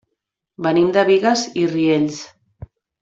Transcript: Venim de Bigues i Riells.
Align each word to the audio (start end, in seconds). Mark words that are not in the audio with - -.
Venim 0.67 0.87
de 0.95 1.03
Bigues 1.11 1.43
i 1.65 1.67
Riells. 1.75 2.19